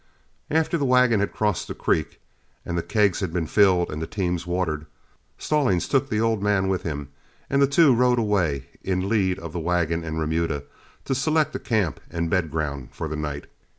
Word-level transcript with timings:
After 0.49 0.79
the 0.79 0.85
wagon 0.85 1.19
had 1.19 1.31
crossed 1.31 1.67
the 1.67 1.75
creek, 1.75 2.19
and 2.65 2.75
the 2.75 2.81
kegs 2.81 3.19
had 3.19 3.31
been 3.31 3.45
filled 3.45 3.91
and 3.91 4.01
the 4.01 4.07
teams 4.07 4.47
watered, 4.47 4.87
Stallings 5.37 5.87
took 5.87 6.09
the 6.09 6.19
old 6.19 6.41
man 6.41 6.69
with 6.69 6.81
him 6.81 7.09
and 7.51 7.61
the 7.61 7.67
two 7.67 7.93
rode 7.93 8.17
away 8.17 8.65
in 8.83 9.01
the 9.01 9.05
lead 9.05 9.37
of 9.37 9.53
the 9.53 9.59
wagon 9.59 10.03
and 10.03 10.19
remuda 10.19 10.63
to 11.05 11.13
select 11.13 11.55
a 11.55 11.59
camp 11.59 11.99
and 12.09 12.25
a 12.29 12.29
bed 12.31 12.49
ground 12.49 12.89
for 12.93 13.07
the 13.07 13.15
night. 13.15 13.45